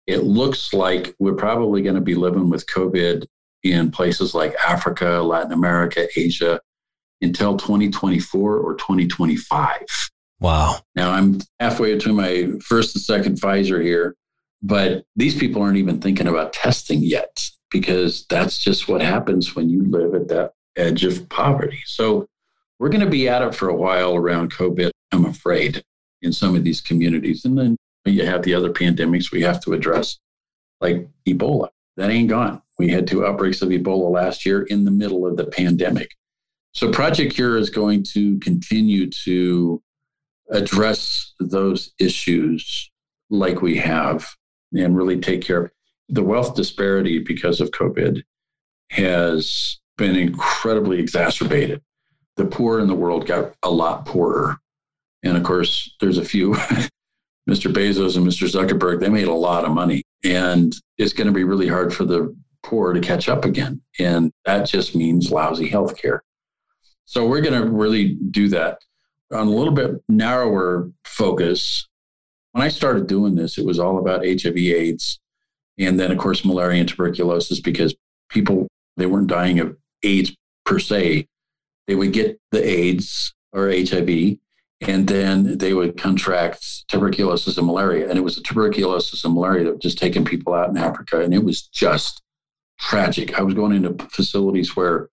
[0.08, 3.25] it looks like we're probably going to be living with COVID
[3.63, 6.60] in places like Africa, Latin America, Asia
[7.21, 9.86] until 2024 or 2025.
[10.39, 10.80] Wow.
[10.95, 14.15] Now I'm halfway to my first and second Pfizer here,
[14.63, 19.69] but these people aren't even thinking about testing yet because that's just what happens when
[19.69, 21.80] you live at that edge of poverty.
[21.86, 22.27] So
[22.82, 25.84] we're going to be at it for a while around COVID, I'm afraid,
[26.24, 27.46] in some of these communities.
[27.46, 30.17] And then you have the other pandemics we have to address,
[30.80, 31.70] like Ebola.
[31.98, 32.60] That ain't gone.
[32.80, 36.10] We had two outbreaks of Ebola last year in the middle of the pandemic.
[36.74, 39.80] So Project Cure is going to continue to
[40.50, 42.89] address those issues
[43.30, 44.28] like we have
[44.74, 45.72] and really take care of
[46.10, 48.24] the wealth disparity because of COVID
[48.89, 51.80] has been incredibly exacerbated.
[52.38, 54.58] The poor in the world got a lot poorer.
[55.24, 56.54] And of course, there's a few,
[57.50, 57.72] Mr.
[57.72, 58.50] Bezos and Mr.
[58.50, 60.04] Zuckerberg, they made a lot of money.
[60.24, 63.82] And it's going to be really hard for the poor to catch up again.
[64.00, 66.24] And that just means lousy health care.
[67.06, 68.80] So we're going to really do that
[69.32, 71.88] on a little bit narrower focus.
[72.54, 75.20] When I started doing this, it was all about HIV AIDS
[75.78, 77.96] and then of course malaria and tuberculosis because
[78.30, 78.67] people
[78.98, 81.28] they weren't dying of AIDS per se.
[81.88, 84.38] They would get the AIDS or HIV
[84.82, 88.10] and then they would contract tuberculosis and malaria.
[88.10, 91.22] And it was the tuberculosis and malaria that was just taking people out in Africa.
[91.22, 92.22] And it was just
[92.80, 93.38] tragic.
[93.38, 95.10] I was going into facilities where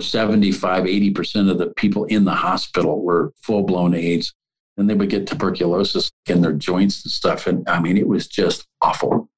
[0.00, 4.32] 75, 80% of the people in the hospital were full blown AIDS.
[4.76, 7.46] And they would get tuberculosis in their joints and stuff.
[7.46, 9.28] And I mean, it was just awful.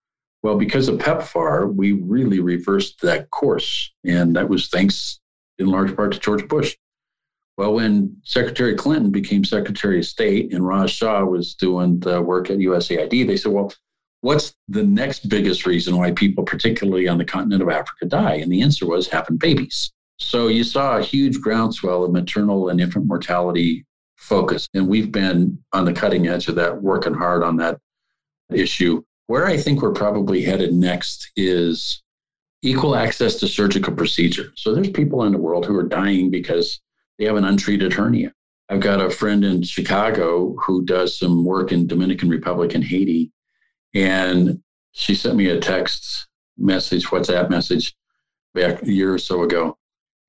[0.43, 3.93] Well, because of PEPFAR, we really reversed that course.
[4.05, 5.21] And that was thanks
[5.59, 6.77] in large part to George Bush.
[7.57, 12.51] Well, when Secretary Clinton became Secretary of State and Raj Shah was doing the work
[12.51, 13.73] at USAID, they said, well,
[14.21, 18.35] what's the next biggest reason why people, particularly on the continent of Africa, die?
[18.35, 19.91] And the answer was having babies.
[20.19, 24.69] So you saw a huge groundswell of maternal and infant mortality focus.
[24.75, 27.79] And we've been on the cutting edge of that, working hard on that
[28.53, 29.03] issue.
[29.29, 32.03] Where I think we're probably headed next is
[32.63, 34.53] equal access to surgical procedure.
[34.57, 36.81] So there's people in the world who are dying because
[37.19, 38.33] they have an untreated hernia.
[38.69, 43.31] I've got a friend in Chicago who does some work in Dominican Republic and Haiti.
[43.95, 44.61] And
[44.93, 46.27] she sent me a text
[46.59, 47.95] message, WhatsApp message
[48.55, 49.79] back a year or so ago.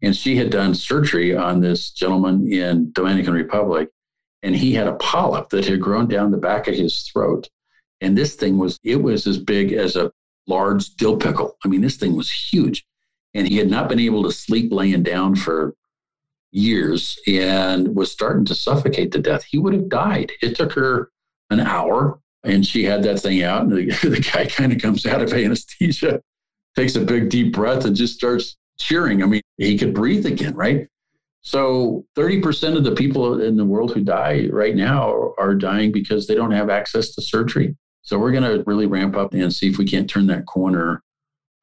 [0.04, 3.90] And she had done surgery on this gentleman in Dominican Republic.
[4.44, 7.50] And he had a polyp that had grown down the back of his throat.
[8.02, 10.12] And this thing was, it was as big as a
[10.48, 11.58] large dill pickle.
[11.64, 12.86] I mean, this thing was huge.
[13.34, 15.76] And he had not been able to sleep laying down for
[16.52, 19.44] years and was starting to suffocate to death.
[19.44, 20.32] He would have died.
[20.42, 21.12] It took her
[21.50, 23.64] an hour and she had that thing out.
[23.64, 26.22] And the, the guy kind of comes out of anesthesia,
[26.76, 29.22] takes a big deep breath, and just starts cheering.
[29.22, 30.88] I mean, he could breathe again, right?
[31.42, 36.28] So 30% of the people in the world who die right now are dying because
[36.28, 37.76] they don't have access to surgery.
[38.08, 41.04] So we're going to really ramp up and see if we can't turn that corner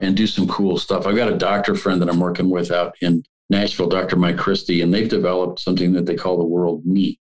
[0.01, 1.07] and do some cool stuff.
[1.07, 4.17] I've got a doctor friend that I'm working with out in Nashville, Dr.
[4.17, 7.19] Mike Christie, and they've developed something that they call the World Knee.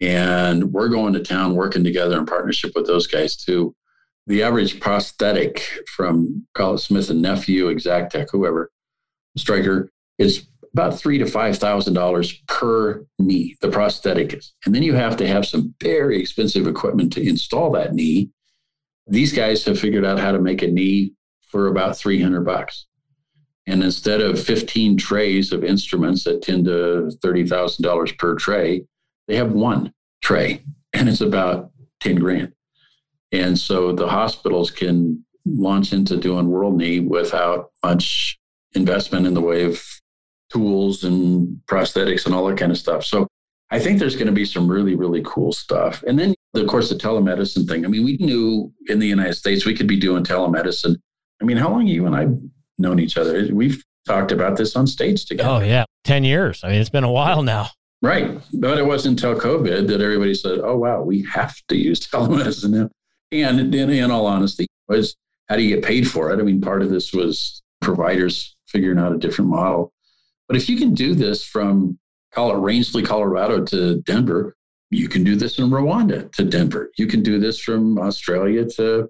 [0.00, 3.74] And we're going to town working together in partnership with those guys too.
[4.28, 8.70] The average prosthetic from call it Smith and Nephew, Exactech, whoever,
[9.36, 13.56] Stryker, is about three to five thousand dollars per knee.
[13.60, 17.72] The prosthetic is, and then you have to have some very expensive equipment to install
[17.72, 18.30] that knee.
[19.06, 21.12] These guys have figured out how to make a knee
[21.48, 22.86] for about three hundred bucks.
[23.66, 28.84] And instead of 15 trays of instruments at ten to $30,000 per tray,
[29.26, 30.62] they have one tray
[30.92, 32.52] and it's about 10 grand.
[33.32, 38.38] And so the hospitals can launch into doing world knee without much
[38.74, 39.82] investment in the way of
[40.50, 43.04] tools and prosthetics and all that kind of stuff.
[43.04, 43.26] So
[43.74, 46.02] I think there's going to be some really, really cool stuff.
[46.06, 47.84] And then, of course, the telemedicine thing.
[47.84, 50.96] I mean, we knew in the United States we could be doing telemedicine.
[51.42, 52.28] I mean, how long you and I
[52.78, 53.48] known each other.
[53.52, 55.48] We've talked about this on stage together.
[55.48, 55.84] Oh, yeah.
[56.04, 56.62] 10 years.
[56.62, 57.68] I mean, it's been a while now.
[58.02, 58.38] Right.
[58.52, 62.70] But it wasn't until COVID that everybody said, oh, wow, we have to use telemedicine
[62.70, 62.90] now.
[63.32, 65.16] And in, in all honesty, was
[65.48, 66.38] how do you get paid for it?
[66.38, 69.92] I mean, part of this was providers figuring out a different model.
[70.46, 71.98] But if you can do this from
[72.34, 74.56] call it Rangely, Colorado to Denver,
[74.90, 76.90] you can do this in Rwanda to Denver.
[76.98, 79.08] You can do this from Australia to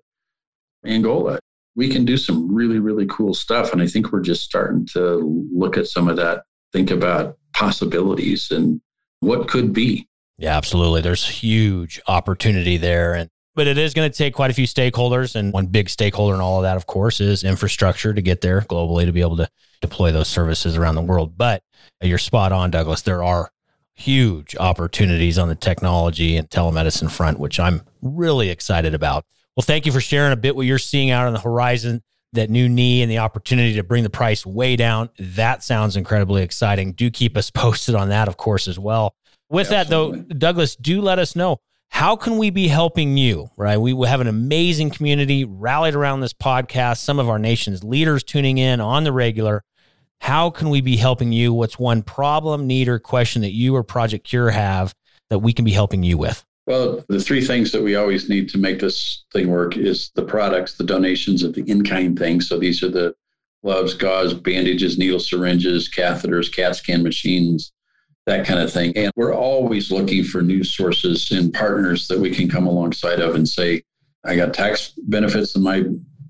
[0.86, 1.38] Angola
[1.76, 3.72] we can do some really, really cool stuff.
[3.72, 8.50] And I think we're just starting to look at some of that, think about possibilities
[8.50, 8.80] and
[9.20, 10.08] what could be.
[10.38, 11.00] Yeah, absolutely.
[11.00, 13.14] There's huge opportunity there.
[13.14, 15.36] And but it is going to take quite a few stakeholders.
[15.36, 18.62] And one big stakeholder in all of that, of course, is infrastructure to get there
[18.62, 19.48] globally to be able to
[19.80, 21.38] deploy those services around the world.
[21.38, 21.62] But
[22.06, 23.02] you're spot on, Douglas.
[23.02, 23.50] There are
[23.94, 29.24] huge opportunities on the technology and telemedicine front, which I'm really excited about.
[29.56, 32.02] Well, thank you for sharing a bit what you're seeing out on the horizon,
[32.32, 35.10] that new knee and the opportunity to bring the price way down.
[35.18, 36.92] That sounds incredibly exciting.
[36.92, 39.14] Do keep us posted on that, of course, as well.
[39.48, 40.18] With Absolutely.
[40.18, 41.60] that, though, Douglas, do let us know
[41.90, 43.76] how can we be helping you, right?
[43.76, 48.58] We have an amazing community rallied around this podcast, some of our nation's leaders tuning
[48.58, 49.62] in on the regular.
[50.24, 51.52] How can we be helping you?
[51.52, 54.94] What's one problem, need, or question that you or Project Cure have
[55.28, 56.42] that we can be helping you with?
[56.66, 60.22] Well, the three things that we always need to make this thing work is the
[60.22, 62.48] products, the donations of the in-kind things.
[62.48, 63.14] So these are the
[63.62, 67.72] gloves, gauze, bandages, needle syringes, catheters, CAT scan machines,
[68.24, 68.96] that kind of thing.
[68.96, 73.34] And we're always looking for new sources and partners that we can come alongside of
[73.34, 73.82] and say,
[74.24, 75.84] I got tax benefits in my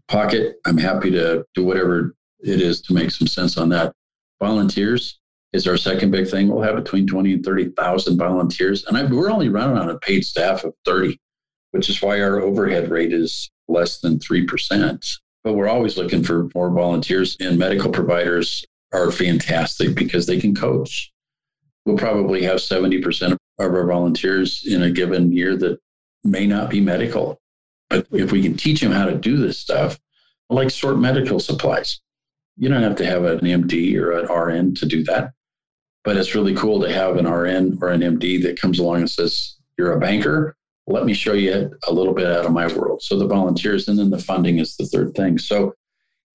[0.08, 3.92] pocket, I'm happy to do whatever it is to make some sense on that.
[4.40, 5.18] Volunteers
[5.52, 6.48] is our second big thing.
[6.48, 8.84] We'll have between 20 and 30,000 volunteers.
[8.84, 11.18] And I, we're only running on a paid staff of 30,
[11.70, 15.18] which is why our overhead rate is less than 3%.
[15.42, 20.54] But we're always looking for more volunteers, and medical providers are fantastic because they can
[20.54, 21.12] coach.
[21.84, 25.78] We'll probably have 70% of our volunteers in a given year that
[26.24, 27.38] may not be medical.
[27.90, 29.98] But if we can teach them how to do this stuff,
[30.48, 32.00] like sort medical supplies,
[32.56, 35.32] you don't have to have an MD or an RN to do that.
[36.04, 39.10] But it's really cool to have an RN or an MD that comes along and
[39.10, 40.56] says, You're a banker.
[40.86, 43.02] Let me show you a little bit out of my world.
[43.02, 45.38] So the volunteers and then the funding is the third thing.
[45.38, 45.72] So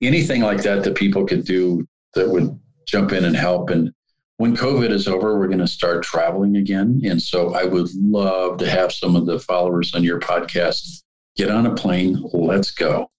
[0.02, 3.70] anything like that that people could do that would jump in and help.
[3.70, 3.92] And
[4.38, 7.02] when COVID is over, we're going to start traveling again.
[7.06, 11.04] And so I would love to have some of the followers on your podcast
[11.36, 13.10] get on a plane, let's go.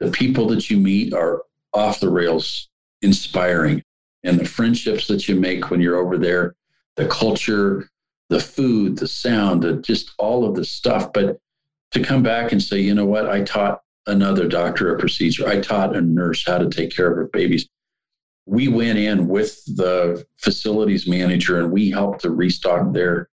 [0.00, 1.42] The people that you meet are
[1.76, 2.68] off the rails,
[3.02, 3.82] inspiring
[4.24, 6.56] and the friendships that you make when you're over there,
[6.96, 7.88] the culture,
[8.28, 11.12] the food, the sound, the, just all of the stuff.
[11.12, 11.38] But
[11.92, 15.60] to come back and say, you know what, I taught another doctor a procedure, I
[15.60, 17.68] taught a nurse how to take care of her babies.
[18.46, 23.28] We went in with the facilities manager and we helped to restock their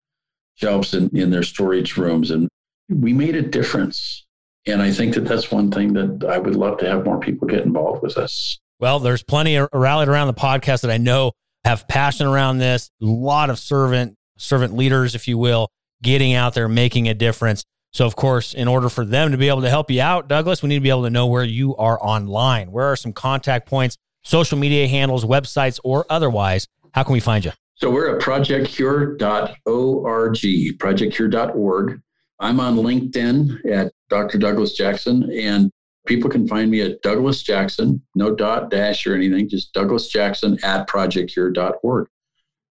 [0.54, 2.30] shelves in, in their storage rooms.
[2.30, 2.48] And
[2.88, 4.26] we made a difference.
[4.66, 7.48] And I think that that's one thing that I would love to have more people
[7.48, 8.60] get involved with us.
[8.78, 11.32] Well, there's plenty rallied around the podcast that I know
[11.64, 12.90] have passion around this.
[13.00, 15.68] A lot of servant servant leaders, if you will,
[16.02, 17.64] getting out there making a difference.
[17.92, 20.62] So, of course, in order for them to be able to help you out, Douglas,
[20.62, 22.72] we need to be able to know where you are online.
[22.72, 26.66] Where are some contact points, social media handles, websites, or otherwise?
[26.94, 27.52] How can we find you?
[27.74, 30.36] So we're at projectcure.org,
[30.78, 32.00] projectcure.org.
[32.38, 34.38] I'm on LinkedIn at Dr.
[34.38, 35.70] Douglas Jackson, and
[36.04, 40.58] People can find me at Douglas Jackson, no dot dash or anything, just Douglas Jackson
[40.64, 42.08] at projectcure.org.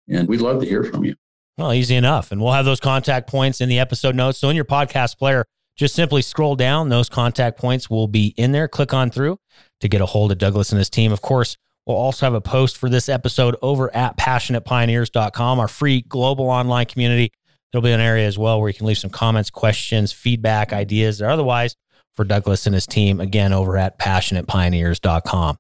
[0.07, 1.15] And we'd love to hear from you.
[1.57, 2.31] Well, easy enough.
[2.31, 4.37] And we'll have those contact points in the episode notes.
[4.37, 5.45] So in your podcast player,
[5.75, 6.89] just simply scroll down.
[6.89, 8.67] Those contact points will be in there.
[8.67, 9.39] Click on through
[9.79, 11.11] to get a hold of Douglas and his team.
[11.11, 16.01] Of course, we'll also have a post for this episode over at passionatepioneers.com, our free
[16.01, 17.31] global online community.
[17.71, 21.21] There'll be an area as well where you can leave some comments, questions, feedback, ideas,
[21.21, 21.75] or otherwise
[22.15, 25.57] for Douglas and his team again over at passionatepioneers.com.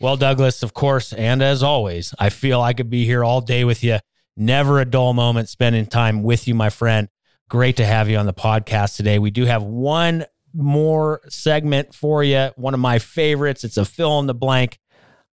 [0.00, 3.64] Well, Douglas, of course, and as always, I feel I could be here all day
[3.64, 3.98] with you.
[4.36, 7.08] Never a dull moment spending time with you, my friend.
[7.48, 9.18] Great to have you on the podcast today.
[9.18, 13.64] We do have one more segment for you, one of my favorites.
[13.64, 14.78] It's a fill in the blank.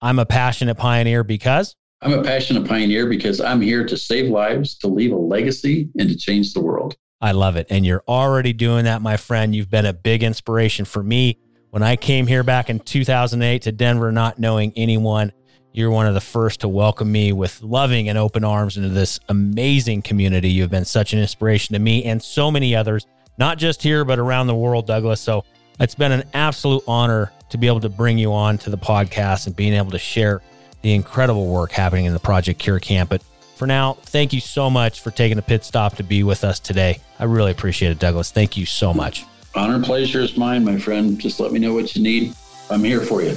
[0.03, 4.75] I'm a passionate pioneer because I'm a passionate pioneer because I'm here to save lives,
[4.77, 6.97] to leave a legacy, and to change the world.
[7.21, 7.67] I love it.
[7.69, 9.55] And you're already doing that, my friend.
[9.55, 11.39] You've been a big inspiration for me.
[11.69, 15.31] When I came here back in 2008 to Denver, not knowing anyone,
[15.73, 19.21] you're one of the first to welcome me with loving and open arms into this
[19.29, 20.51] amazing community.
[20.51, 24.19] You've been such an inspiration to me and so many others, not just here, but
[24.19, 25.21] around the world, Douglas.
[25.21, 25.45] So
[25.79, 29.47] it's been an absolute honor to be able to bring you on to the podcast
[29.47, 30.41] and being able to share
[30.83, 33.11] the incredible work happening in the Project Cure camp.
[33.11, 33.23] But
[33.57, 36.59] for now, thank you so much for taking a pit stop to be with us
[36.59, 36.99] today.
[37.19, 38.31] I really appreciate it, Douglas.
[38.31, 39.25] Thank you so much.
[39.55, 41.19] Honor and pleasure is mine, my friend.
[41.19, 42.35] Just let me know what you need.
[42.71, 43.37] I'm here for you.